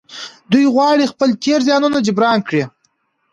[0.51, 2.63] دوی غواړي خپل تېر زيانونه جبران کړي.